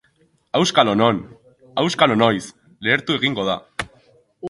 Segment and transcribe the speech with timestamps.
[0.59, 1.19] Auskalo non,
[1.83, 2.43] auskalo noiz,
[2.87, 3.63] lehertu egingo da.